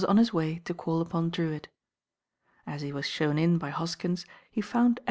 [0.07, 1.31] on his way to call "pon
[2.65, 4.99] As he was shown in by Hoskins, he found Ed "R.